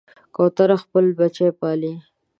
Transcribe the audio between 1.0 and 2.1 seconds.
بچي پالي.